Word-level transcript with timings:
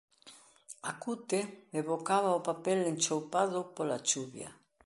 A 0.89 0.91
cute 1.03 1.39
evocaba 1.79 2.37
o 2.39 2.43
papel 2.49 2.79
enchoupado 2.91 3.59
pola 3.75 3.97
chuvia. 4.09 4.49